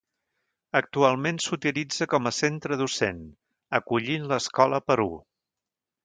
Actualment 0.77 1.35
s'utilitza 1.43 2.07
com 2.13 2.29
a 2.29 2.31
centre 2.37 2.79
docent, 2.81 3.19
acollint 3.81 4.25
l'Escola 4.33 4.81
Perú. 4.89 5.07